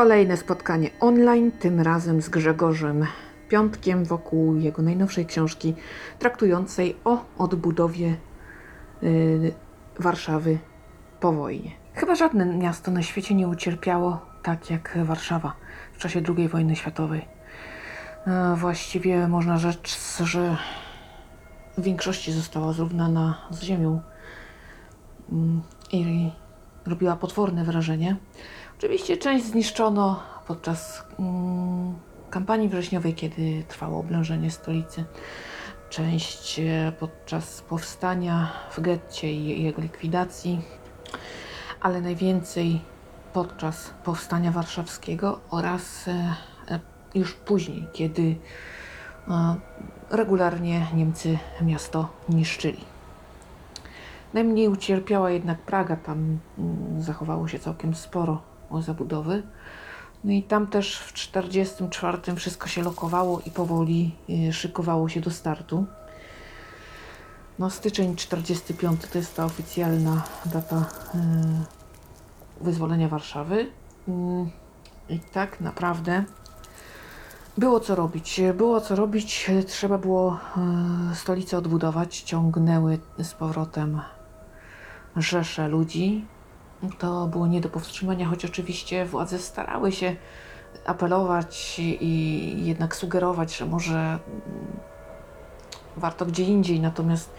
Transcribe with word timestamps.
Kolejne 0.00 0.36
spotkanie 0.36 0.90
online, 1.00 1.52
tym 1.52 1.80
razem 1.80 2.22
z 2.22 2.28
Grzegorzem 2.28 3.06
Piątkiem 3.48 4.04
wokół 4.04 4.56
jego 4.56 4.82
najnowszej 4.82 5.26
książki 5.26 5.74
traktującej 6.18 6.96
o 7.04 7.24
odbudowie 7.38 8.16
y, 9.02 9.52
Warszawy 9.98 10.58
po 11.20 11.32
wojnie. 11.32 11.70
Chyba 11.94 12.14
żadne 12.14 12.46
miasto 12.46 12.90
na 12.90 13.02
świecie 13.02 13.34
nie 13.34 13.48
ucierpiało 13.48 14.26
tak 14.42 14.70
jak 14.70 14.98
Warszawa 15.04 15.52
w 15.92 15.98
czasie 15.98 16.22
II 16.38 16.48
wojny 16.48 16.76
światowej. 16.76 17.28
E, 18.26 18.56
Właściwie 18.56 19.28
można 19.28 19.58
rzec, 19.58 20.18
że 20.24 20.56
w 21.78 21.82
większości 21.82 22.32
została 22.32 22.72
zrównana 22.72 23.38
z 23.50 23.62
ziemią 23.62 24.00
Mm, 25.32 25.62
i 25.92 26.30
robiła 26.86 27.16
potworne 27.16 27.64
wrażenie. 27.64 28.16
Oczywiście 28.80 29.16
część 29.16 29.44
zniszczono 29.44 30.22
podczas 30.46 31.04
mm, 31.18 31.94
kampanii 32.30 32.68
wrześniowej, 32.68 33.14
kiedy 33.14 33.64
trwało 33.68 34.00
oblężenie 34.00 34.50
stolicy. 34.50 35.04
Część 35.90 36.60
e, 36.60 36.92
podczas 37.00 37.62
powstania 37.62 38.52
w 38.70 38.80
getcie 38.80 39.32
i 39.32 39.62
jego 39.62 39.82
likwidacji, 39.82 40.60
ale 41.80 42.00
najwięcej 42.00 42.80
podczas 43.32 43.90
powstania 44.04 44.50
warszawskiego 44.50 45.40
oraz 45.50 46.08
e, 46.08 46.34
e, 46.68 46.80
już 47.14 47.34
później, 47.34 47.86
kiedy 47.92 48.36
regularnie 50.10 50.86
Niemcy 50.94 51.38
miasto 51.62 52.08
niszczyli. 52.28 52.84
Najmniej 54.34 54.68
ucierpiała 54.68 55.30
jednak 55.30 55.58
Praga, 55.58 55.96
tam 55.96 56.38
mm, 56.58 57.02
zachowało 57.02 57.48
się 57.48 57.58
całkiem 57.58 57.94
sporo 57.94 58.49
zabudowy. 58.78 59.42
No 60.24 60.32
i 60.32 60.42
tam 60.42 60.66
też 60.66 60.98
w 60.98 61.12
1944 61.12 62.36
wszystko 62.36 62.68
się 62.68 62.82
lokowało 62.82 63.40
i 63.46 63.50
powoli 63.50 64.14
y, 64.48 64.52
szykowało 64.52 65.08
się 65.08 65.20
do 65.20 65.30
startu. 65.30 65.86
No 67.58 67.70
styczeń 67.70 68.16
45 68.16 69.00
to 69.12 69.18
jest 69.18 69.36
ta 69.36 69.44
oficjalna 69.44 70.22
data 70.46 70.84
y, 71.14 72.64
wyzwolenia 72.64 73.08
Warszawy. 73.08 73.70
Mm, 74.08 74.50
I 75.08 75.18
tak 75.18 75.60
naprawdę 75.60 76.24
było 77.58 77.80
co 77.80 77.94
robić. 77.94 78.40
Było 78.54 78.80
co 78.80 78.96
robić. 78.96 79.50
Trzeba 79.66 79.98
było 79.98 80.38
y, 81.12 81.16
stolicę 81.16 81.58
odbudować. 81.58 82.20
Ciągnęły 82.20 82.98
z 83.18 83.34
powrotem 83.34 84.00
rzesze 85.16 85.68
ludzi. 85.68 86.26
To 86.98 87.26
było 87.26 87.46
nie 87.46 87.60
do 87.60 87.68
powstrzymania, 87.68 88.26
choć 88.26 88.44
oczywiście 88.44 89.04
władze 89.06 89.38
starały 89.38 89.92
się 89.92 90.16
apelować 90.86 91.76
i 91.78 92.54
jednak 92.64 92.96
sugerować, 92.96 93.56
że 93.56 93.66
może 93.66 94.18
warto 95.96 96.26
gdzie 96.26 96.44
indziej. 96.44 96.80
Natomiast, 96.80 97.34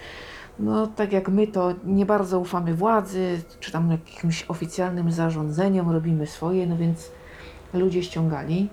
no, 0.59 0.87
tak 0.87 1.13
jak 1.13 1.29
my, 1.29 1.47
to 1.47 1.73
nie 1.83 2.05
bardzo 2.05 2.39
ufamy 2.39 2.73
władzy, 2.73 3.43
czy 3.59 3.71
tam 3.71 3.91
jakimś 3.91 4.45
oficjalnym 4.47 5.11
zarządzeniom, 5.11 5.89
robimy 5.89 6.27
swoje, 6.27 6.67
no 6.67 6.77
więc 6.77 7.11
ludzie 7.73 8.03
ściągali. 8.03 8.69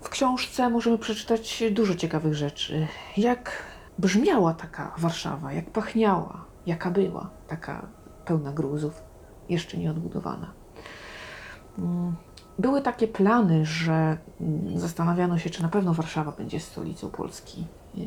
W 0.00 0.08
książce 0.08 0.70
możemy 0.70 0.98
przeczytać 0.98 1.62
dużo 1.70 1.94
ciekawych 1.94 2.34
rzeczy. 2.34 2.86
Jak 3.16 3.62
brzmiała 3.98 4.54
taka 4.54 4.94
Warszawa, 4.98 5.52
jak 5.52 5.70
pachniała, 5.70 6.44
jaka 6.66 6.90
była, 6.90 7.30
taka 7.48 7.86
pełna 8.24 8.52
gruzów, 8.52 9.09
jeszcze 9.50 9.78
nie 9.78 9.90
odbudowana. 9.90 10.52
Mm, 11.78 12.16
Były 12.58 12.82
takie 12.82 13.08
plany, 13.08 13.66
że 13.66 14.18
mm, 14.40 14.78
zastanawiano 14.78 15.38
się, 15.38 15.50
czy 15.50 15.62
na 15.62 15.68
pewno 15.68 15.94
Warszawa 15.94 16.32
będzie 16.32 16.60
stolicą 16.60 17.10
Polski. 17.10 17.66
Yy, 17.94 18.04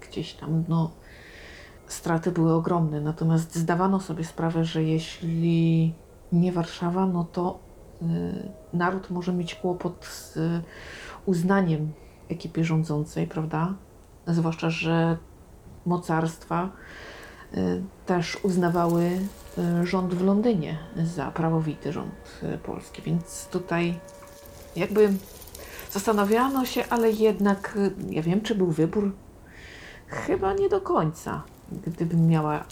Gdzieś 0.00 0.32
tam, 0.34 0.64
no, 0.68 0.90
straty 1.86 2.30
były 2.30 2.52
ogromne, 2.52 3.00
natomiast 3.00 3.56
zdawano 3.56 4.00
sobie 4.00 4.24
sprawę, 4.24 4.64
że 4.64 4.82
jeśli 4.82 5.94
nie 6.32 6.52
Warszawa, 6.52 7.06
no 7.06 7.24
to 7.24 7.58
y, 8.02 8.06
naród 8.72 9.10
może 9.10 9.32
mieć 9.32 9.54
kłopot 9.54 10.04
z 10.06 10.36
y, 10.36 10.62
uznaniem 11.26 11.92
ekipy 12.28 12.64
rządzącej, 12.64 13.26
prawda? 13.26 13.74
Zwłaszcza, 14.26 14.70
że 14.70 15.16
mocarstwa 15.86 16.70
y, 17.54 17.82
też 18.06 18.38
uznawały 18.44 19.02
y, 19.02 19.20
rząd 19.84 20.14
w 20.14 20.24
Londynie 20.24 20.78
za 21.04 21.30
prawowity 21.30 21.92
rząd 21.92 22.40
y, 22.42 22.58
polski, 22.58 23.02
więc 23.02 23.48
tutaj 23.50 23.98
jakby 24.76 25.12
zastanawiano 25.90 26.64
się, 26.64 26.84
ale 26.90 27.10
jednak 27.10 27.76
y, 27.76 27.92
ja 28.10 28.22
wiem, 28.22 28.40
czy 28.40 28.54
był 28.54 28.70
wybór. 28.70 29.12
Chyba 30.06 30.52
nie 30.54 30.68
do 30.68 30.80
końca, 30.80 31.42
gdybym 31.86 32.26
miała 32.28 32.60
y, 32.60 32.62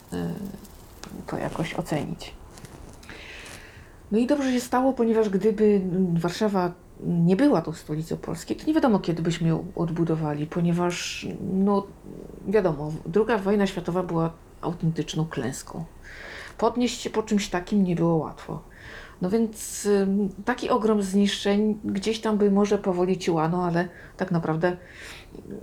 to 1.27 1.39
jakoś 1.39 1.75
ocenić. 1.75 2.35
No 4.13 4.19
i 4.19 4.27
dobrze 4.27 4.53
się 4.53 4.61
stało, 4.61 4.93
ponieważ 4.93 5.29
gdyby 5.29 5.81
Warszawa 6.13 6.73
nie 7.01 7.37
była 7.37 7.63
tą 7.63 7.73
stolicą 7.73 8.17
Polski, 8.17 8.57
to 8.57 8.67
nie 8.67 8.75
wiadomo, 8.75 8.99
kiedy 8.99 9.23
byśmy 9.23 9.49
ją 9.49 9.67
odbudowali, 9.75 10.47
ponieważ, 10.47 11.27
no 11.55 11.87
wiadomo, 12.49 12.93
druga 13.07 13.39
wojna 13.39 13.67
światowa 13.67 14.03
była 14.03 14.33
autentyczną 14.61 15.27
klęską. 15.27 15.85
Podnieść 16.63 17.01
się 17.01 17.11
po 17.11 17.23
czymś 17.23 17.49
takim 17.49 17.85
nie 17.85 17.97
było 17.97 18.17
łatwo. 18.17 18.63
No 19.23 19.31
więc 19.31 19.89
taki 20.45 20.71
ogrom 20.71 21.03
zniszczeń 21.03 21.81
gdzieś 21.85 22.21
tam 22.21 22.39
by 22.39 22.51
może 22.51 22.79
powoli 22.79 23.19
ciłano, 23.19 23.65
ale 23.65 23.89
tak 24.17 24.31
naprawdę 24.31 24.77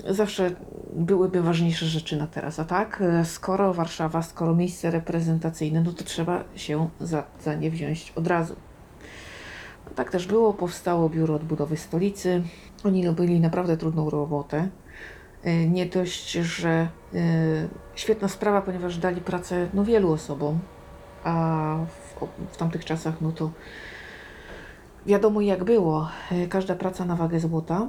zawsze 0.09 0.52
byłyby 0.94 1.42
ważniejsze 1.42 1.86
rzeczy 1.86 2.18
na 2.18 2.28
teraz. 2.28 2.59
A 2.59 2.66
tak, 2.66 3.04
y, 3.22 3.26
skoro 3.26 3.74
Warszawa, 3.74 4.22
skoro 4.22 4.56
miejsce 4.56 4.92
reprezentacyjne, 4.92 5.82
no 5.82 5.92
to 5.92 6.04
trzeba 6.04 6.44
się 6.56 6.90
za, 7.00 7.24
za 7.44 7.56
nie 7.56 7.72
wziąć 7.72 8.14
od 8.16 8.28
razu. 8.28 8.56
No 9.86 9.92
tak 9.96 10.12
też 10.12 10.28
było, 10.28 10.54
powstało 10.54 11.09
Biuro 11.09 11.36
Odbudowy 11.36 11.78
Stolicy. 11.78 12.44
Oni 12.84 13.08
robili 13.08 13.40
naprawdę 13.40 13.78
trudną 13.78 14.09
robotę. 14.09 14.70
Y, 15.46 15.70
Nie 15.70 15.86
dość, 15.86 16.32
że 16.32 16.88
y, 17.14 17.70
świetna 17.96 18.28
sprawa, 18.28 18.62
ponieważ 18.62 18.98
dali 18.98 19.22
pracę 19.22 19.70
no, 19.74 19.84
wielu 19.84 20.12
osobom, 20.12 20.59
a 21.24 21.75
w, 21.88 22.25
w 22.53 22.57
tamtych 22.57 22.85
czasach 22.85 23.22
no 23.22 23.31
to 23.31 23.52
wiadomo 25.06 25.41
jak 25.41 25.63
było. 25.63 26.09
Y, 26.31 26.47
Każda 26.47 26.75
praca 26.75 27.06
na 27.06 27.16
wagę 27.16 27.40
złota, 27.40 27.88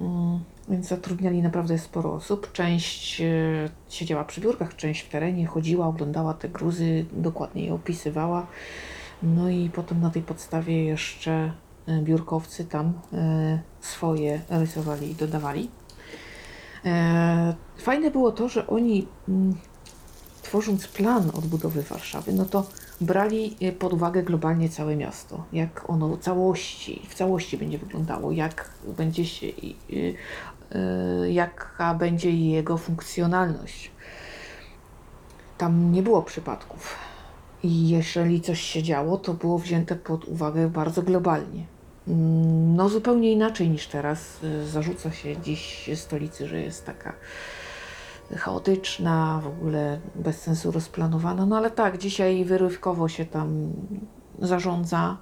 Mm, 0.00 0.40
więc 0.68 0.88
zatrudniali 0.88 1.42
naprawdę 1.42 1.78
sporo 1.78 2.14
osób. 2.14 2.52
Część 2.52 3.20
y, 3.20 3.70
siedziała 3.88 4.24
przy 4.24 4.40
biurkach, 4.40 4.76
część 4.76 5.00
w 5.02 5.08
terenie, 5.08 5.46
chodziła, 5.46 5.86
oglądała 5.86 6.34
te 6.34 6.48
gruzy, 6.48 7.06
dokładnie 7.12 7.64
je 7.64 7.74
opisywała. 7.74 8.46
No 9.22 9.50
i 9.50 9.70
potem 9.70 10.00
na 10.00 10.10
tej 10.10 10.22
podstawie 10.22 10.84
jeszcze 10.84 11.52
y, 11.88 12.02
biurkowcy 12.02 12.64
tam 12.64 12.92
swoje 13.80 14.40
rysowali 14.50 15.10
i 15.10 15.14
dodawali. 15.14 15.70
E, 16.84 17.54
Fajne 17.78 18.10
było 18.10 18.32
to, 18.32 18.48
że 18.48 18.66
oni 18.66 19.06
mm, 19.28 19.54
tworząc 20.50 20.88
plan 20.88 21.30
odbudowy 21.34 21.82
Warszawy, 21.82 22.32
no 22.32 22.44
to 22.44 22.66
brali 23.00 23.56
y, 23.62 23.72
pod 23.72 23.92
uwagę 23.92 24.22
globalnie 24.22 24.68
całe 24.68 24.96
miasto, 24.96 25.44
jak 25.52 25.90
ono 25.90 26.16
całości, 26.16 27.02
w 27.08 27.14
całości 27.14 27.58
będzie 27.58 27.78
wyglądało, 27.78 28.32
jak 28.32 28.70
będzie 28.96 29.26
się, 29.26 29.46
y, 29.46 29.52
y, 29.92 31.32
jaka 31.32 31.94
będzie 31.94 32.30
jego 32.30 32.78
funkcjonalność. 32.78 33.90
Tam 35.58 35.92
nie 35.92 36.02
było 36.02 36.22
przypadków. 36.22 36.94
I 37.62 37.88
jeżeli 37.88 38.40
coś 38.40 38.60
się 38.60 38.82
działo, 38.82 39.18
to 39.18 39.34
było 39.34 39.58
wzięte 39.58 39.96
pod 39.96 40.24
uwagę 40.24 40.68
bardzo 40.68 41.02
globalnie. 41.02 41.66
Mm, 42.08 42.76
No 42.76 42.88
zupełnie 42.88 43.32
inaczej 43.32 43.70
niż 43.70 43.86
teraz. 43.86 44.38
Zarzuca 44.66 45.12
się 45.12 45.36
dziś 45.36 45.90
stolicy, 45.94 46.48
że 46.48 46.60
jest 46.60 46.86
taka 46.86 47.12
chaotyczna, 48.36 49.40
w 49.44 49.46
ogóle 49.46 50.00
bez 50.14 50.40
sensu 50.42 50.70
rozplanowana. 50.70 51.46
No 51.46 51.56
ale 51.56 51.70
tak, 51.70 51.98
dzisiaj 51.98 52.44
wyrywkowo 52.44 53.08
się 53.08 53.24
tam 53.24 53.72
zarządza. 54.38 55.16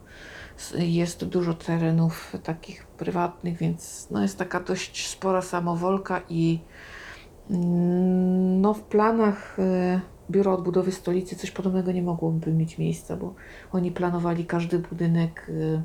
Jest 0.78 1.24
dużo 1.24 1.54
terenów 1.54 2.36
takich 2.42 2.86
prywatnych, 2.86 3.58
więc 3.58 4.08
no 4.10 4.22
jest 4.22 4.38
taka 4.38 4.60
dość 4.60 5.08
spora 5.08 5.42
samowolka 5.42 6.20
i 6.28 6.60
mm, 7.50 8.60
no 8.60 8.74
w 8.74 8.82
planach 8.82 9.58
y, 9.58 10.00
Biura 10.30 10.52
Odbudowy 10.52 10.92
Stolicy 10.92 11.36
coś 11.36 11.50
podobnego 11.50 11.92
nie 11.92 12.02
mogłoby 12.02 12.52
mieć 12.52 12.78
miejsca, 12.78 13.16
bo 13.16 13.34
oni 13.72 13.92
planowali 13.92 14.46
każdy 14.46 14.78
budynek 14.78 15.48
y, 15.48 15.82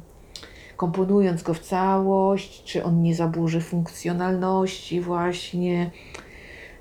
komponując 0.78 1.44
go 1.44 1.54
w 1.54 1.60
całość, 1.60 2.64
czy 2.64 2.84
on 2.84 3.02
nie 3.02 3.16
zaburzy 3.16 3.62
funkcjonalności 3.62 5.02
właśnie. 5.02 5.92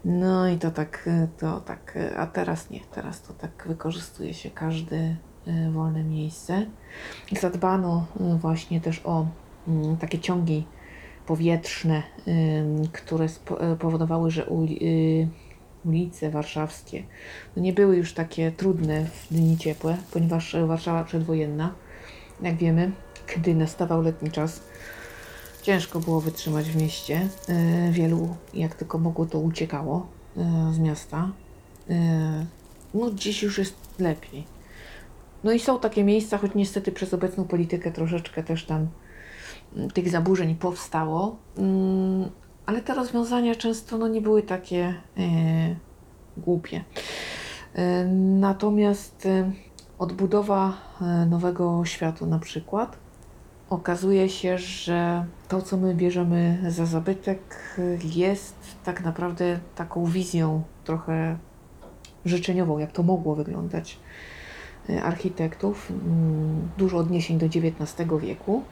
No 0.05 0.49
i 0.49 0.59
to 0.59 0.71
tak, 0.71 1.09
to 1.39 1.61
tak, 1.61 1.99
a 2.17 2.27
teraz 2.27 2.71
nie, 2.71 2.81
teraz 2.81 3.23
to 3.23 3.33
tak 3.33 3.65
wykorzystuje 3.67 4.35
się 4.35 4.51
każdy 4.51 5.17
y, 5.49 5.71
wolne 5.71 6.05
miejsce. 6.05 6.67
Zadbano 7.41 8.07
y, 8.21 8.39
właśnie 8.39 8.81
też 8.81 9.01
o 9.05 9.27
mm, 9.69 9.97
takie 9.97 10.19
ciągi 10.19 10.67
powietrzne, 11.27 12.03
które 12.93 13.25
y, 13.25 13.77
powodowały, 13.79 14.31
że 14.31 14.47
uli- 14.47 15.29
ulice 15.85 16.31
warszawskie 16.31 17.03
nie 17.57 17.73
były 17.73 17.97
już 17.97 18.15
takie 18.15 18.53
trudne 18.53 19.05
w 19.05 19.29
dni 19.31 19.57
ciepłe, 19.57 19.97
ponieważ 20.13 20.57
Warszawa 20.67 21.05
przedwojenna, 21.05 21.75
jak 22.43 22.57
wiemy, 22.57 22.93
gdy 23.37 23.55
nastawał 23.55 24.03
letni 24.03 24.31
czas, 24.31 24.63
ciężko 25.63 26.01
było 26.01 26.21
wytrzymać 26.21 26.71
w 26.71 26.77
mieście. 26.77 27.29
Y, 27.49 27.93
Wielu, 27.93 28.37
jak 28.55 28.75
tylko 28.75 28.99
mogło, 28.99 29.27
to 29.27 29.39
uciekało 29.39 30.07
y, 30.71 30.75
z 30.75 30.79
miasta. 30.79 31.31
Y, 31.91 31.95
No, 32.95 33.11
dziś 33.11 33.43
już 33.43 33.59
jest 33.59 33.75
lepiej. 33.99 34.47
No 35.45 35.53
i 35.53 35.59
są 35.61 35.79
takie 35.79 36.05
miejsca, 36.05 36.39
choć 36.39 36.55
niestety 36.55 36.93
przez 36.93 37.15
obecną 37.15 37.45
politykę 37.45 37.93
troszeczkę 37.93 38.43
też 38.43 38.65
tam 38.65 38.89
mm, 39.77 39.91
tych 39.91 40.09
zaburzeń 40.09 40.55
powstało, 40.55 41.37
mm, 41.59 42.31
ale 42.67 42.81
te 42.81 42.95
rozwiązania 42.95 43.55
często 43.55 43.99
no, 43.99 44.09
nie 44.09 44.21
były 44.21 44.43
takie 44.43 44.95
e, 45.19 45.77
głupie. 46.37 46.85
E, 47.75 48.05
natomiast 48.41 49.27
e, 49.27 49.53
odbudowa 49.99 50.73
e, 51.01 51.27
Nowego 51.27 51.85
Światu 51.85 52.27
na 52.27 52.39
przykład 52.39 52.99
okazuje 53.73 54.29
się, 54.29 54.59
że 54.59 55.25
to, 55.49 55.63
co 55.63 55.77
my 55.77 55.95
bierzemy 55.95 56.59
za 56.69 56.87
zabytek, 56.87 57.41
e, 57.79 57.83
jest 58.05 58.57
tak 58.85 59.05
naprawdę 59.05 59.61
taką 59.75 60.05
wizją 60.07 60.63
trochę 60.85 61.37
życzeniową, 62.25 62.79
jak 62.79 62.93
to 62.93 63.03
mogło 63.03 63.35
wyglądać 63.35 63.99
e, 64.91 65.03
architektów. 65.03 65.91
Mm, 65.91 66.69
Dużo 66.79 66.99
odniesień 66.99 67.39
do 67.39 67.47
XIX 67.47 68.09
wieku. 68.21 68.63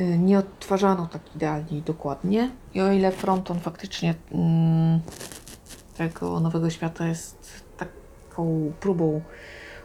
Y, 0.00 0.18
Nie 0.18 0.38
odtwarzano 0.38 1.06
tak 1.06 1.22
idealnie 1.36 1.78
i 1.78 1.82
dokładnie. 1.82 2.50
I 2.74 2.80
o 2.80 2.92
ile 2.92 3.12
fronton 3.12 3.60
faktycznie 3.60 4.14
mm, 4.32 5.00
tego 5.96 6.40
nowego 6.40 6.70
świata 6.70 7.06
jest 7.06 7.62
taką 7.76 8.72
próbą 8.80 9.20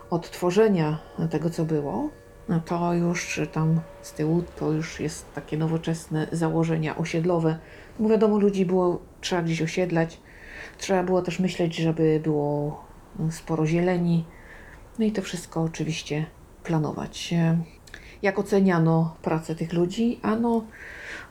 odtworzenia 0.09 0.99
tego, 1.29 1.49
co 1.49 1.65
było, 1.65 2.09
no 2.49 2.59
to 2.59 2.93
już 2.93 3.41
tam 3.51 3.79
z 4.01 4.13
tyłu 4.13 4.43
to 4.59 4.71
już 4.71 4.99
jest 4.99 5.33
takie 5.33 5.57
nowoczesne 5.57 6.27
założenia 6.31 6.97
osiedlowe. 6.97 7.57
Bo 7.99 8.09
wiadomo, 8.09 8.39
ludzi 8.39 8.65
było 8.65 9.01
trzeba 9.21 9.41
gdzieś 9.41 9.61
osiedlać. 9.61 10.19
Trzeba 10.77 11.03
było 11.03 11.21
też 11.21 11.39
myśleć, 11.39 11.75
żeby 11.75 12.19
było 12.23 12.83
sporo 13.31 13.65
zieleni. 13.65 14.25
No 14.99 15.05
i 15.05 15.11
to 15.11 15.21
wszystko 15.21 15.61
oczywiście 15.61 16.25
planować. 16.63 17.33
E, 17.33 17.57
Jak 18.21 18.39
oceniano 18.39 19.15
pracę 19.21 19.55
tych 19.55 19.73
ludzi? 19.73 20.19
Ano 20.21 20.63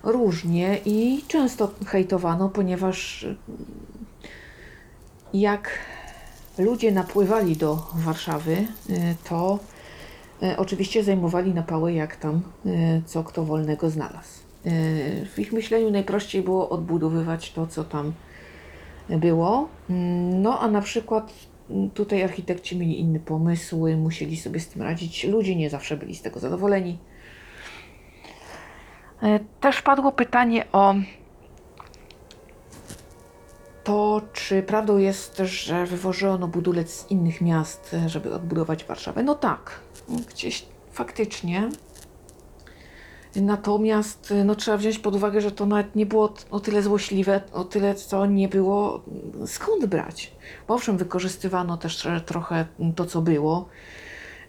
różnie 0.02 0.78
i 0.84 1.24
często 1.28 1.70
hejtowano, 1.86 2.48
ponieważ 2.48 3.24
mm, 3.24 3.36
jak 5.34 5.78
ludzie 6.58 6.92
napływali 6.92 7.56
do 7.56 7.86
Warszawy, 7.94 8.52
y, 8.90 9.16
to 9.28 9.58
oczywiście 10.56 11.04
zajmowali 11.04 11.54
na 11.54 11.62
pałę, 11.62 11.92
jak 11.92 12.16
tam 12.16 12.42
y, 12.66 13.02
co 13.06 13.24
kto 13.24 13.44
wolnego 13.44 13.90
znalazł. 13.90 14.40
Y, 14.66 15.26
W 15.34 15.38
ich 15.38 15.52
myśleniu 15.52 15.90
najprościej 15.90 16.42
było 16.42 16.68
odbudowywać 16.68 17.52
to, 17.52 17.66
co 17.66 17.84
tam 17.84 18.12
było. 19.08 19.68
Mm, 19.90 20.42
No 20.42 20.60
a 20.60 20.68
na 20.68 20.80
przykład 20.80 21.32
mm, 21.70 21.90
tutaj 21.90 22.22
architekci 22.22 22.78
mieli 22.78 23.00
inne 23.00 23.20
pomysły, 23.20 23.96
musieli 23.96 24.36
sobie 24.36 24.60
z 24.60 24.68
tym 24.68 24.82
radzić. 24.82 25.24
Ludzie 25.24 25.56
nie 25.56 25.70
zawsze 25.70 25.96
byli 25.96 26.14
z 26.16 26.22
tego 26.22 26.40
zadowoleni. 26.40 26.98
E, 29.22 29.40
Też 29.60 29.82
padło 29.82 30.12
pytanie 30.12 30.64
o 30.72 30.94
to, 33.84 34.22
czy 34.32 34.62
prawdą 34.62 34.98
jest, 34.98 35.38
że 35.38 35.86
wywożono 35.86 36.48
budulec 36.48 36.90
z 36.90 37.10
innych 37.10 37.40
miast, 37.40 37.94
e, 37.94 38.08
żeby 38.08 38.34
odbudować 38.34 38.84
Warszawę. 38.84 39.22
No 39.22 39.34
tak, 39.34 39.80
gdzieś 40.08 40.66
faktycznie. 40.92 41.70
Natomiast 43.36 44.34
no, 44.44 44.54
trzeba 44.54 44.76
wziąć 44.76 44.98
pod 44.98 45.14
uwagę, 45.14 45.40
że 45.40 45.52
to 45.52 45.66
nawet 45.66 45.96
nie 45.96 46.06
było 46.06 46.34
o 46.50 46.60
tyle 46.60 46.82
złośliwe, 46.82 47.40
o 47.52 47.64
tyle 47.64 47.94
co 47.94 48.26
nie 48.26 48.48
było 48.48 49.02
skąd 49.46 49.86
brać. 49.86 50.32
Bo 50.68 50.74
owszem, 50.74 50.96
wykorzystywano 50.96 51.76
też 51.76 52.06
e, 52.06 52.20
trochę 52.20 52.66
to, 52.96 53.04
co 53.04 53.22
było, 53.22 53.68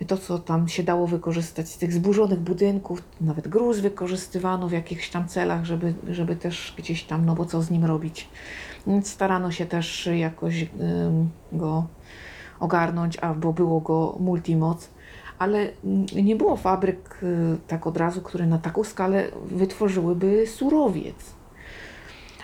to, 0.07 0.17
co 0.17 0.39
tam 0.39 0.67
się 0.67 0.83
dało 0.83 1.07
wykorzystać 1.07 1.69
z 1.69 1.77
tych 1.77 1.93
zburzonych 1.93 2.39
budynków, 2.39 3.03
nawet 3.21 3.47
gruz 3.47 3.79
wykorzystywano 3.79 4.67
w 4.67 4.71
jakichś 4.71 5.09
tam 5.09 5.27
celach, 5.27 5.65
żeby, 5.65 5.93
żeby 6.09 6.35
też 6.35 6.73
gdzieś 6.77 7.03
tam, 7.03 7.25
no 7.25 7.35
bo 7.35 7.45
co 7.45 7.61
z 7.61 7.69
nim 7.69 7.85
robić. 7.85 8.29
Więc 8.87 9.09
starano 9.09 9.51
się 9.51 9.65
też 9.65 10.09
jakoś 10.15 10.65
go 11.51 11.87
ogarnąć, 12.59 13.17
albo 13.17 13.53
było 13.53 13.81
go 13.81 14.15
multimoc 14.19 14.89
ale 15.39 15.69
nie 16.15 16.35
było 16.35 16.57
fabryk 16.57 17.19
y, 17.23 17.57
tak 17.67 17.87
od 17.87 17.97
razu, 17.97 18.21
które 18.21 18.47
na 18.47 18.57
taką 18.57 18.83
skalę 18.83 19.27
wytworzyłyby 19.45 20.47
surowiec. 20.47 21.15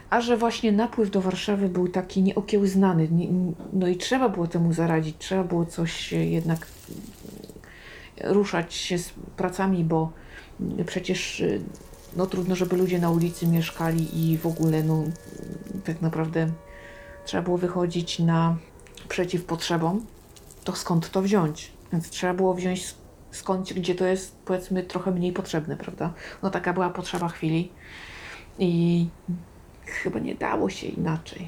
A 0.10 0.22
że 0.22 0.38
właśnie 0.38 0.72
napływ 0.72 1.12
do 1.12 1.22
Warszawy 1.22 1.70
był 1.70 1.88
taki 1.88 2.22
nieokiełznany, 2.24 3.08
nie, 3.12 3.28
no 3.74 3.88
i 3.88 3.98
trzeba 3.98 4.30
było 4.30 4.48
temu 4.48 4.74
zaradzić, 4.74 5.16
trzeba 5.20 5.44
było 5.44 5.66
coś 5.66 6.12
jednak 6.12 6.68
mm, 6.90 8.34
ruszać 8.34 8.74
się 8.74 8.98
z 8.98 9.10
pracami, 9.38 9.84
bo 9.84 10.12
mm, 10.60 10.86
przecież 10.86 11.40
y, 11.40 11.62
no 12.16 12.26
trudno, 12.26 12.56
żeby 12.56 12.78
ludzie 12.78 13.00
na 13.00 13.10
ulicy 13.10 13.48
mieszkali 13.48 14.32
i 14.32 14.38
w 14.38 14.46
ogóle 14.48 14.84
no 14.84 15.04
tak 15.86 16.02
naprawdę 16.02 16.52
trzeba 17.26 17.44
było 17.44 17.58
wychodzić 17.58 18.20
na 18.20 18.58
przeciw 19.10 19.46
potrzebom, 19.46 20.06
to 20.64 20.76
skąd 20.76 21.10
to 21.12 21.22
wziąć? 21.22 21.79
Więc 21.92 22.10
trzeba 22.10 22.34
było 22.34 22.54
wziąć 22.54 22.80
sk- 22.80 22.96
skądś, 23.32 23.74
gdzie 23.74 23.96
to 23.96 24.06
jest 24.06 24.36
powiedzmy 24.46 24.84
trochę 24.84 25.12
mniej 25.12 25.34
potrzebne, 25.34 25.78
prawda? 25.78 26.14
No 26.44 26.50
taka 26.50 26.74
była 26.74 26.90
potrzeba 26.90 27.28
chwili 27.30 27.72
i 28.60 29.08
chyba 29.86 30.20
nie 30.20 30.36
dało 30.36 30.70
się 30.70 30.88
inaczej. 30.88 31.48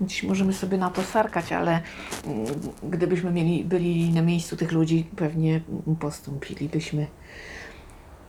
Dziś 0.00 0.22
możemy 0.22 0.52
sobie 0.52 0.78
na 0.78 0.90
to 0.90 1.02
sarkać, 1.02 1.52
ale 1.52 1.80
mm, 2.26 2.46
gdybyśmy 2.82 3.30
mieli, 3.30 3.64
byli 3.64 4.10
na 4.10 4.22
miejscu 4.22 4.56
tych 4.56 4.72
ludzi, 4.72 5.06
pewnie 5.16 5.60
postąpilibyśmy 6.00 7.06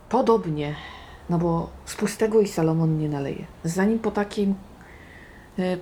podobnie, 0.10 0.76
no 1.30 1.38
bo 1.38 1.70
z 1.86 1.96
pustego 1.96 2.42
i 2.42 2.48
Salomon 2.48 2.98
nie 3.00 3.10
naleje. 3.10 3.46
Zanim 3.64 4.00
po 4.00 4.12
takim, 4.12 4.56
e, 5.60 5.78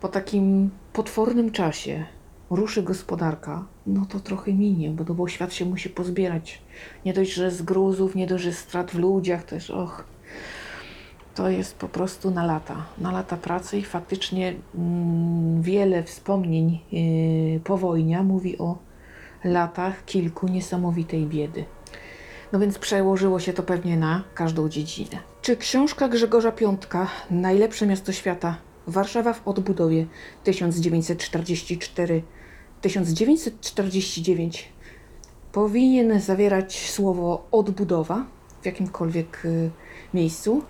po 0.00 0.08
takim 0.08 0.70
potwornym 0.92 1.50
czasie 1.50 2.04
ruszy 2.50 2.82
gospodarka, 2.82 3.64
no 3.86 4.06
to 4.06 4.20
trochę 4.20 4.52
minie, 4.52 4.90
bo, 4.90 5.04
no 5.08 5.14
bo 5.14 5.28
świat 5.28 5.54
się 5.54 5.64
musi 5.64 5.90
pozbierać. 5.90 6.62
Nie 7.04 7.12
dość, 7.12 7.32
że 7.32 7.50
z 7.50 7.62
gruzów, 7.62 8.14
nie 8.14 8.26
dość, 8.26 8.44
że 8.44 8.52
strat 8.52 8.90
w 8.90 8.98
ludziach, 8.98 9.44
też 9.44 9.70
och, 9.70 10.04
to 11.34 11.50
jest 11.50 11.76
po 11.76 11.88
prostu 11.88 12.30
na 12.30 12.46
lata, 12.46 12.86
na 12.98 13.12
lata 13.12 13.36
pracy 13.36 13.78
i 13.78 13.82
faktycznie 13.82 14.54
mm, 14.74 15.62
wiele 15.62 16.02
wspomnień 16.02 16.80
yy, 16.92 17.60
powojnia 17.60 18.22
mówi 18.22 18.58
o 18.58 18.78
latach 19.44 20.04
kilku 20.04 20.48
niesamowitej 20.48 21.26
biedy. 21.26 21.64
No 22.52 22.58
więc 22.58 22.78
przełożyło 22.78 23.40
się 23.40 23.52
to 23.52 23.62
pewnie 23.62 23.96
na 23.96 24.22
każdą 24.34 24.68
dziedzinę. 24.68 25.18
Czy 25.42 25.56
książka 25.56 26.08
Grzegorza 26.08 26.52
Piątka, 26.52 27.06
Najlepsze 27.30 27.86
miasto 27.86 28.12
świata, 28.12 28.56
Warszawa 28.86 29.32
w 29.32 29.48
odbudowie 29.48 30.06
1944-1949 32.82 34.58
powinien 35.52 36.20
zawierać 36.20 36.90
słowo 36.90 37.46
odbudowa 37.50 38.24
w 38.62 38.66
jakimkolwiek 38.66 39.44
y, 39.44 39.70
miejscu? 40.14 40.62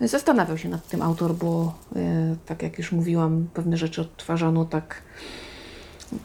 Zastanawiał 0.00 0.58
się 0.58 0.68
nad 0.68 0.88
tym 0.88 1.02
autor, 1.02 1.34
bo 1.34 1.74
y, 1.96 2.36
tak 2.46 2.62
jak 2.62 2.78
już 2.78 2.92
mówiłam, 2.92 3.48
pewne 3.54 3.76
rzeczy 3.76 4.00
odtwarzano 4.00 4.64
tak 4.64 5.02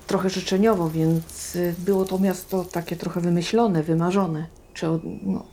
trochę 0.07 0.29
życzeniowo, 0.29 0.89
więc 0.89 1.55
y, 1.55 1.75
było 1.79 2.05
to 2.05 2.19
miasto 2.19 2.65
takie 2.65 2.95
trochę 2.95 3.21
wymyślone, 3.21 3.83
wymarzone. 3.83 4.47
Czy, 4.73 4.87
no. 5.23 5.45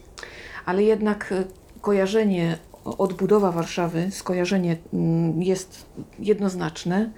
Ale 0.64 0.82
jednak 0.82 1.34
kojarzenie, 1.80 2.58
odbudowa 2.84 3.52
Warszawy, 3.52 4.10
skojarzenie 4.10 4.76
mm, 4.92 5.42
jest 5.42 5.86
jednoznaczne 6.18 7.10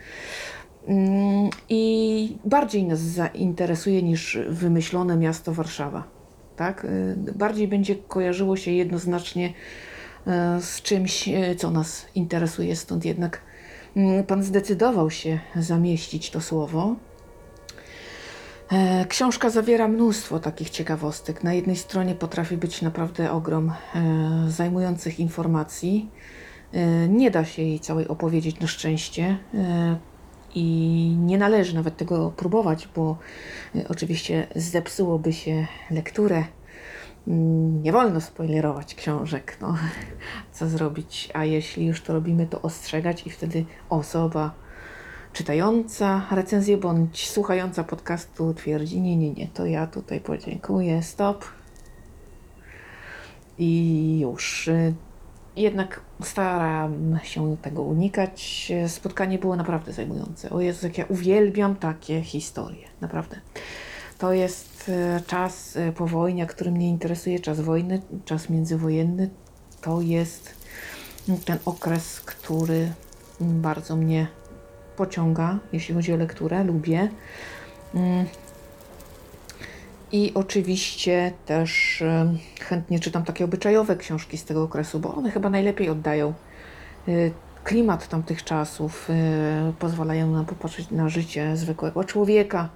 i 1.69 2.37
bardziej 2.45 2.85
nas 2.85 3.01
zainteresuje 3.01 4.03
niż 4.03 4.39
wymyślone 4.49 5.17
miasto 5.17 5.53
Warszawa. 5.53 6.05
Tak? 6.57 6.85
Y, 6.85 7.17
Bardziej 7.35 7.69
będzie 7.69 7.97
kojarzyło 7.97 8.57
się 8.57 8.71
jednoznacznie 8.71 9.53
e, 10.27 10.61
z 10.61 10.83
czymś, 10.83 11.29
e, 11.29 11.55
co 11.57 11.71
nas 11.71 12.07
interesuje, 12.15 12.77
stąd 12.77 13.05
jednak 13.05 13.41
mm, 13.97 14.25
Pan 14.25 14.43
zdecydował 14.43 15.11
się 15.11 15.39
zamieścić 15.57 16.31
to 16.31 16.41
słowo. 16.41 16.97
E, 18.73 19.05
Książka 19.09 19.51
zawiera 19.51 19.89
mnóstwo 19.89 20.41
takich 20.41 20.71
ciekawostek. 20.71 21.45
Na 21.45 21.55
jednej 21.55 21.77
stronie 21.77 22.15
potrafi 22.15 22.57
być 22.57 22.83
naprawdę 22.83 23.33
ogrom 23.33 23.71
e, 23.71 23.75
zajmujących 24.49 25.21
informacji. 25.21 26.11
E, 26.73 27.09
nie 27.09 27.31
da 27.31 27.45
się 27.45 27.63
jej 27.63 27.81
całej 27.81 28.09
opowiedzieć 28.09 28.61
na 28.61 28.67
szczęście 28.67 29.39
i 30.55 31.17
nie 31.21 31.39
należy 31.39 31.75
nawet 31.75 31.97
tego 31.97 32.31
próbować, 32.31 32.89
bo 32.97 33.17
e, 33.75 33.89
oczywiście 33.89 34.47
zepsułoby 34.57 35.33
się 35.33 35.67
lekturę. 35.91 36.45
Mm, 37.29 37.83
Nie 37.83 37.93
wolno 37.93 38.21
spoilerować 38.21 38.95
książek, 38.95 39.57
no 39.61 39.75
co 40.53 40.69
zrobić, 40.69 41.31
a 41.35 41.45
jeśli 41.45 41.87
już 41.87 42.01
to 42.03 42.13
robimy, 42.13 42.47
to 42.47 42.63
ostrzegać 42.63 43.27
i 43.27 43.31
wtedy 43.31 43.65
osoba 43.91 44.55
czytająca 45.33 46.27
recenzję 46.31 46.77
bądź 46.77 47.31
słuchająca 47.31 47.85
podcastu 47.85 48.55
twierdzi, 48.55 49.01
nie, 49.01 49.17
nie, 49.17 49.31
nie, 49.31 49.49
to 49.49 49.67
ja 49.67 49.87
tutaj 49.87 50.21
podziękuję, 50.21 51.03
stop. 51.03 51.45
I 53.59 54.19
już. 54.21 54.71
Jednak 55.57 56.01
staram 56.23 57.19
się 57.23 57.57
tego 57.63 57.83
unikać. 57.83 58.73
Spotkanie 58.89 59.39
było 59.39 59.57
naprawdę 59.57 59.93
zajmujące. 59.93 60.51
O 60.51 60.61
Jezu, 60.61 60.87
jak 60.87 60.99
ja 60.99 61.05
uwielbiam 61.09 61.77
takie 61.77 62.23
historie, 62.23 62.89
naprawdę. 63.01 63.37
To 64.19 64.33
jest 64.33 64.89
e, 64.89 65.21
czas 65.27 65.77
e, 65.77 65.93
po 65.93 66.07
wojnie, 66.07 66.47
który 66.47 66.71
mnie 66.71 66.89
interesuje, 66.89 67.41
czas 67.41 67.61
wojny, 67.61 68.03
czas 68.25 68.51
międzywojenny. 68.51 69.31
To 69.81 70.01
jest 70.01 70.55
ten 71.45 71.59
okres, 71.65 72.21
który 72.21 72.93
bardzo 73.41 73.97
mnie 73.97 74.27
pociąga, 74.97 75.59
jeśli 75.73 75.95
chodzi 75.95 76.13
o 76.13 76.17
lekturę, 76.17 76.65
lubię. 76.65 77.09
I 80.13 80.33
oczywiście 80.35 81.33
też 81.47 82.03
em, 82.03 82.39
chętnie 82.61 83.01
czytam 83.01 83.25
takie 83.25 83.45
obyczajowe 83.45 83.97
książki 83.97 84.39
z 84.39 84.45
tego 84.45 84.63
okresu, 84.63 85.01
bo 85.01 85.15
one 85.15 85.31
chyba 85.31 85.51
najlepiej 85.51 85.91
oddają 85.91 86.35
y, 87.09 87.33
klimat 87.65 88.09
tamtych 88.09 88.45
czasów, 88.45 89.11
y, 89.11 89.73
pozwalają 89.79 90.31
nam 90.31 90.47
popatrzeć 90.47 90.91
na 90.91 91.09
życie 91.09 91.57
zwykłego 91.57 92.05
człowieka, 92.05 92.69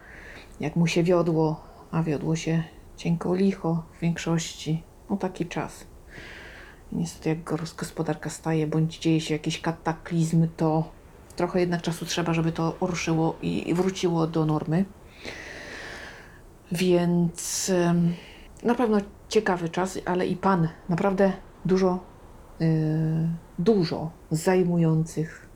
jak 0.60 0.76
mu 0.76 0.86
się 0.86 1.02
wiodło, 1.02 1.64
a 1.90 2.02
wiodło 2.02 2.36
się 2.36 2.62
cienko 2.96 3.34
licho 3.34 3.82
w 3.98 4.00
większości. 4.00 4.82
No 5.10 5.16
taki 5.16 5.46
czas. 5.46 5.86
Niestety 6.92 7.28
jak 7.28 7.38
gos- 7.44 7.76
gospodarka 7.76 8.30
staje, 8.30 8.66
bądź 8.66 8.98
dzieje 8.98 9.20
się 9.20 9.34
jakiś 9.34 9.60
kataklizm, 9.60 10.48
to 10.56 10.90
trochę 11.36 11.60
jednak 11.60 11.82
czasu 11.82 12.06
trzeba, 12.06 12.34
żeby 12.34 12.52
to 12.52 12.76
ruszyło 12.80 13.36
i 13.42 13.74
wróciło 13.74 14.26
do 14.26 14.46
normy. 14.46 14.84
Więc 16.72 17.72
na 18.62 18.74
pewno 18.74 18.98
ciekawy 19.28 19.68
czas, 19.68 19.98
ale 20.04 20.26
i 20.26 20.36
Pan 20.36 20.68
naprawdę 20.88 21.32
dużo, 21.64 21.98
yy, 22.60 22.68
dużo 23.58 24.10
zajmujących 24.30 25.48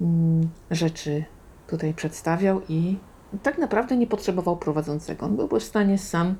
mm, 0.00 0.48
rzeczy 0.70 1.24
tutaj 1.66 1.94
przedstawiał 1.94 2.60
i 2.68 2.98
tak 3.42 3.58
naprawdę 3.58 3.96
nie 3.96 4.06
potrzebował 4.06 4.56
prowadzącego. 4.56 5.26
On 5.26 5.36
byłby 5.36 5.60
w 5.60 5.64
stanie 5.64 5.98
sam 5.98 6.34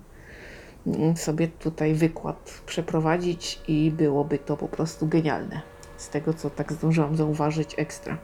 mm, 0.87 1.17
sobie 1.17 1.49
tutaj 1.49 1.95
wykład 1.95 2.61
przeprowadzić 2.67 3.61
i 3.69 3.91
byłoby 3.91 4.39
to 4.39 4.57
po 4.57 4.69
prostu 4.69 5.07
genialne. 5.07 5.61
Z 5.97 6.09
tego, 6.09 6.35
co 6.35 6.51
tak 6.51 6.73
zdążyłam 6.73 7.17
zauważyć 7.17 7.75
ekstra. 7.79 8.19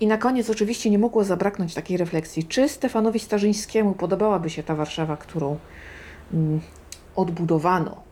I 0.00 0.06
na 0.06 0.18
koniec 0.18 0.50
oczywiście 0.50 0.90
nie 0.90 0.98
mogło 0.98 1.24
zabraknąć 1.24 1.74
takiej 1.74 1.96
refleksji, 1.96 2.44
czy 2.44 2.68
Stefanowi 2.68 3.18
Starzyńskiemu 3.18 3.94
podobałaby 3.94 4.50
się 4.50 4.62
ta 4.62 4.74
Warszawa, 4.74 5.16
którą 5.16 5.58
mm, 6.34 6.60
odbudowano. 7.16 8.02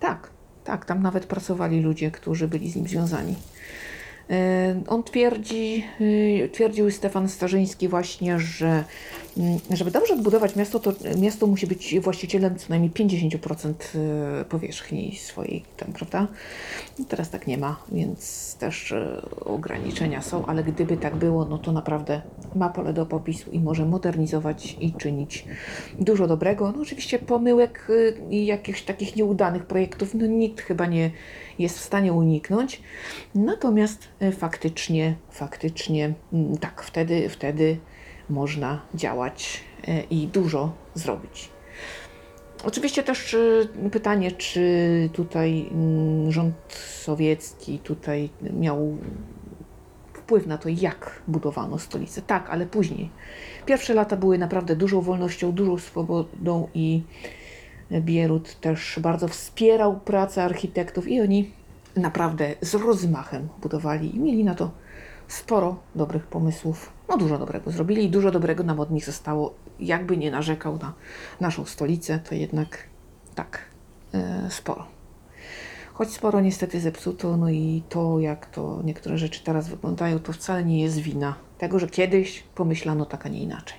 Tak, 0.00 0.30
tak, 0.64 0.84
tam 0.84 1.02
nawet 1.02 1.26
pracowali 1.26 1.80
ludzie, 1.80 2.10
którzy 2.10 2.48
byli 2.48 2.70
z 2.70 2.76
nim 2.76 2.88
związani. 2.88 3.34
E, 4.30 4.82
On 4.88 5.02
twierdzi, 5.02 5.84
y, 6.00 6.48
twierdził 6.52 6.90
Stefan 6.90 7.28
Starzyński 7.28 7.88
właśnie, 7.88 8.38
że 8.38 8.84
mm, 9.36 9.58
żeby 9.70 9.90
dobrze 9.90 10.14
odbudować 10.14 10.56
miasto, 10.56 10.80
to 10.80 10.92
miasto 11.18 11.46
musi 11.46 11.66
być 11.66 12.00
właścicielem 12.00 12.56
co 12.56 12.66
najmniej 12.68 12.90
50% 12.90 13.72
y, 14.40 14.44
powierzchni 14.44 15.16
swojej, 15.16 15.64
tam, 15.76 15.92
prawda? 15.92 16.26
No 16.98 17.04
Teraz 17.08 17.30
tak 17.30 17.46
nie 17.46 17.58
ma, 17.58 17.76
więc 17.92 18.54
też 18.58 18.92
y, 18.92 19.20
ograniczenia 19.44 20.22
są, 20.22 20.46
ale 20.46 20.64
gdyby 20.64 20.96
tak 20.96 21.16
było, 21.16 21.44
no 21.44 21.58
to 21.58 21.72
naprawdę 21.72 22.22
ma 22.54 22.68
pole 22.68 22.92
do 22.92 23.06
popisu 23.06 23.50
i 23.50 23.60
może 23.60 23.86
modernizować 23.86 24.76
i 24.80 24.92
czynić 24.92 25.44
dużo 25.98 26.26
dobrego. 26.26 26.72
No 26.76 26.82
oczywiście 26.82 27.18
pomyłek 27.18 27.88
i 28.30 28.46
jakichś 28.46 28.82
takich 28.82 29.16
nieudanych 29.16 29.66
projektów, 29.66 30.14
no 30.14 30.26
nikt 30.26 30.60
chyba 30.60 30.86
nie 30.86 31.10
jest 31.58 31.78
w 31.78 31.82
stanie 31.82 32.12
uniknąć. 32.12 32.82
Natomiast 33.34 34.08
faktycznie, 34.38 35.14
faktycznie 35.30 36.14
mm, 36.32 36.58
tak, 36.58 36.82
wtedy, 36.82 37.28
wtedy 37.28 37.78
można 38.30 38.80
działać 38.94 39.60
y, 39.88 40.02
i 40.10 40.26
dużo 40.26 40.72
zrobić. 40.94 41.48
Oczywiście 42.64 43.02
też 43.02 43.34
y, 43.34 43.68
pytanie, 43.92 44.32
czy 44.32 45.10
tutaj 45.12 45.68
mm, 45.72 46.32
rząd 46.32 46.54
sowiecki 47.02 47.78
tutaj 47.78 48.30
miał 48.40 48.96
wpływ 50.12 50.46
na 50.46 50.58
to, 50.58 50.68
jak 50.68 51.22
budowano 51.28 51.78
stolicę. 51.78 52.22
Tak, 52.22 52.50
ale 52.50 52.66
później. 52.66 53.10
Pierwsze 53.66 53.94
lata 53.94 54.16
były 54.16 54.38
naprawdę 54.38 54.76
dużą 54.76 55.00
wolnością, 55.00 55.52
dużą 55.52 55.78
swobodą 55.78 56.68
i 56.74 57.02
Bierut 57.90 58.60
też 58.60 58.98
bardzo 59.02 59.28
wspierał 59.28 60.00
pracę 60.00 60.44
architektów 60.44 61.08
i 61.08 61.20
oni 61.20 61.50
naprawdę 61.98 62.54
z 62.60 62.74
rozmachem 62.74 63.48
budowali 63.62 64.16
i 64.16 64.20
mieli 64.20 64.44
na 64.44 64.54
to 64.54 64.70
sporo 65.28 65.76
dobrych 65.94 66.26
pomysłów. 66.26 66.92
No 67.08 67.16
dużo 67.16 67.38
dobrego 67.38 67.70
zrobili 67.70 68.04
i 68.04 68.10
dużo 68.10 68.30
dobrego 68.30 68.64
nam 68.64 68.80
od 68.80 68.90
nich 68.90 69.04
zostało. 69.04 69.54
Jakby 69.80 70.16
nie 70.16 70.30
narzekał 70.30 70.78
na 70.78 70.92
naszą 71.40 71.64
stolicę, 71.64 72.18
to 72.18 72.34
jednak 72.34 72.84
tak, 73.34 73.64
e, 74.14 74.50
sporo. 74.50 74.86
Choć 75.94 76.12
sporo 76.12 76.40
niestety 76.40 76.80
zepsuto, 76.80 77.36
no 77.36 77.50
i 77.50 77.82
to, 77.88 78.20
jak 78.20 78.46
to 78.46 78.80
niektóre 78.84 79.18
rzeczy 79.18 79.44
teraz 79.44 79.68
wyglądają, 79.68 80.18
to 80.18 80.32
wcale 80.32 80.64
nie 80.64 80.82
jest 80.82 80.98
wina 80.98 81.34
tego, 81.58 81.78
że 81.78 81.86
kiedyś 81.86 82.42
pomyślano 82.54 83.06
tak, 83.06 83.26
a 83.26 83.28
nie 83.28 83.42
inaczej. 83.42 83.78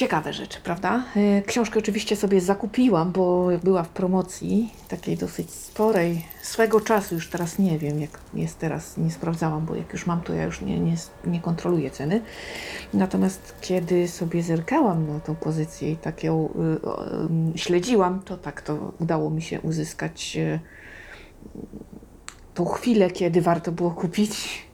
Ciekawe 0.00 0.32
rzeczy, 0.32 0.60
prawda? 0.64 1.04
E, 1.16 1.42
Książkę 1.42 1.78
oczywiście 1.78 2.16
sobie 2.16 2.40
zakupiłam, 2.40 3.12
bo 3.12 3.48
była 3.64 3.82
w 3.82 3.88
promocji, 3.88 4.72
takiej 4.88 5.16
dosyć 5.16 5.50
sporej. 5.50 6.24
Swego 6.42 6.80
czasu, 6.80 7.14
już 7.14 7.28
teraz 7.28 7.58
nie 7.58 7.78
wiem, 7.78 8.00
jak 8.00 8.10
jest 8.34 8.58
teraz, 8.58 8.96
nie 8.96 9.10
sprawdzałam, 9.10 9.66
bo 9.66 9.74
jak 9.74 9.92
już 9.92 10.06
mam, 10.06 10.20
to 10.20 10.34
ja 10.34 10.44
już 10.44 10.60
nie, 10.60 10.80
nie, 10.80 10.96
nie 11.26 11.40
kontroluję 11.40 11.90
ceny. 11.90 12.22
Natomiast 12.94 13.54
kiedy 13.60 14.08
sobie 14.08 14.42
zerkałam 14.42 15.06
na 15.06 15.20
tą 15.20 15.34
pozycję 15.34 15.92
i 15.92 15.96
tak 15.96 16.24
ją 16.24 16.48
y, 16.76 16.82
o, 16.82 17.12
ym, 17.12 17.52
śledziłam, 17.56 18.22
to 18.22 18.36
tak 18.36 18.62
to 18.62 18.92
udało 19.00 19.30
mi 19.30 19.42
się 19.42 19.60
uzyskać 19.60 20.36
y, 20.36 20.60
tą 22.54 22.64
chwilę, 22.64 23.10
kiedy 23.10 23.42
warto 23.42 23.72
było 23.72 23.90
kupić. 23.90 24.69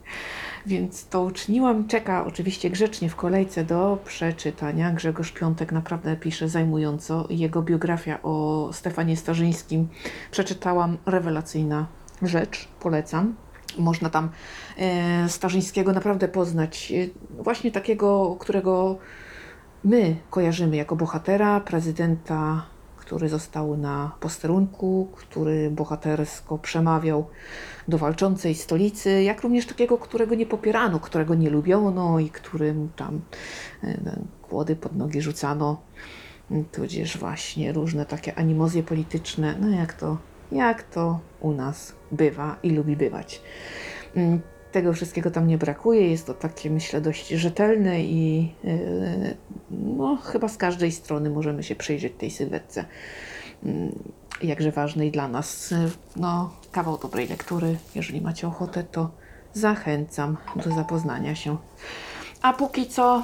Więc 0.67 1.09
to 1.09 1.23
uczyniłam. 1.23 1.89
Czeka 1.89 2.25
oczywiście 2.27 2.71
grzecznie 2.71 3.09
w 3.09 3.17
kolejce 3.17 3.65
do 3.65 3.99
przeczytania. 4.05 4.93
Grzegorz 4.93 5.33
Piątek 5.33 5.73
naprawdę 5.73 6.17
pisze 6.17 6.49
zajmująco. 6.49 7.27
Jego 7.31 7.63
biografia 7.63 8.23
o 8.23 8.69
Stefanie 8.73 9.17
Starzyńskim 9.17 9.89
przeczytałam. 10.31 10.99
Rewelacyjna 11.07 11.87
rzecz, 12.23 12.69
polecam. 12.81 13.35
Można 13.79 14.11
tam 14.11 14.31
e, 14.79 15.29
Starzyńskiego 15.29 15.93
naprawdę 15.93 16.29
poznać. 16.29 16.93
E, 16.93 17.43
właśnie 17.43 17.71
takiego, 17.73 18.37
którego 18.41 18.99
my 19.85 20.17
kojarzymy 20.31 20.77
jako 20.77 20.97
bohatera, 20.97 21.61
prezydenta, 21.61 22.67
który 23.07 23.29
został 23.29 23.77
na 23.77 24.13
posterunku, 24.21 25.09
który 25.17 25.71
bohatersko 25.71 26.59
przemawiał 26.59 27.27
do 27.89 27.99
walczącej 27.99 28.55
stolicy, 28.55 29.23
jak 29.23 29.43
również 29.43 29.67
takiego, 29.67 29.99
którego 29.99 30.35
nie 30.35 30.47
popierano, 30.47 31.01
którego 31.01 31.35
nie 31.35 31.51
lubiono 31.51 32.19
i 32.19 32.31
którym 32.31 32.89
tam 32.97 33.21
e, 33.85 34.19
kłody 34.43 34.77
pod 34.77 34.97
nogi 34.97 35.21
rzucano, 35.21 35.81
tudzież 36.73 37.19
właśnie 37.19 37.73
różne 37.73 38.07
takie 38.07 38.39
animozje 38.39 38.83
polityczne, 38.83 39.55
no 39.61 39.69
jak 39.69 39.93
to, 39.93 40.19
jak 40.53 40.83
to 40.83 41.21
u 41.41 41.53
nas 41.53 41.93
bywa 42.13 42.57
i 42.63 42.71
lubi 42.71 42.97
bywać. 42.97 43.43
Tego 44.77 44.93
wszystkiego 44.93 45.31
tam 45.31 45.47
nie 45.47 45.59
brakuje, 45.59 46.11
jest 46.11 46.27
to 46.27 46.35
takie 46.35 46.71
myślę 46.71 47.01
dość 47.01 47.29
rzetelne 47.29 48.03
i 48.03 48.53
yy, 48.65 49.37
no, 49.71 50.17
chyba 50.17 50.49
z 50.49 50.57
każdej 50.57 50.93
strony 50.93 51.31
możemy 51.31 51.63
się 51.63 51.75
przyjrzeć 51.75 52.13
tej 52.19 52.31
sylwetce 52.31 52.85
mm, 53.65 53.93
jakże 54.43 54.73
ważnej 54.73 55.11
dla 55.11 55.29
nas. 55.29 55.73
Y, 55.73 55.91
No, 56.17 56.51
kawał 56.73 56.99
dobrej 56.99 57.29
lektury. 57.29 57.77
Jeżeli 57.95 58.21
macie 58.21 58.49
ochotę, 58.49 58.85
to 58.85 59.11
zachęcam 59.55 60.37
do 60.57 60.75
zapoznania 60.75 61.35
się. 61.35 61.57
A 62.43 62.53
póki 62.53 62.87
co 62.87 63.23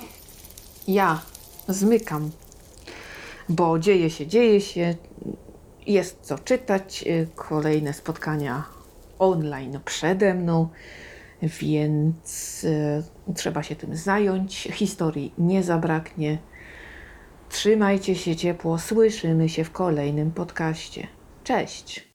Ja 0.88 1.20
zmykam, 1.68 2.30
bo 3.48 3.78
dzieje 3.78 4.10
się, 4.10 4.26
dzieje 4.26 4.60
się, 4.60 4.94
jest 5.86 6.18
co 6.22 6.38
czytać, 6.38 7.04
y, 7.06 7.28
kolejne 7.34 7.92
spotkania 7.92 8.64
online 9.18 9.80
przede 9.84 10.34
mną, 10.34 10.68
więc 11.42 12.64
y, 12.64 13.02
trzeba 13.34 13.62
się 13.62 13.76
tym 13.76 13.96
zająć. 13.96 14.68
Historii 14.72 15.34
nie 15.38 15.62
zabraknie. 15.62 16.38
Trzymajcie 17.48 18.14
się 18.14 18.36
ciepło, 18.36 18.78
słyszymy 18.78 19.48
się 19.48 19.64
w 19.64 19.70
kolejnym 19.70 20.30
podcaście. 20.30 21.06
Cześć! 21.44 22.11